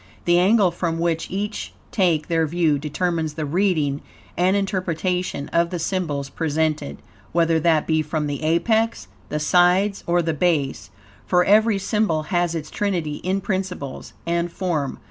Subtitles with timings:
[0.25, 4.01] The angle from which each take their view determines the reading
[4.35, 6.97] and interpretation of the symbols presented,
[7.33, 10.89] whether that be from the apex, the sides or the base,
[11.27, 14.97] for every symbol has its trinity in principles and form.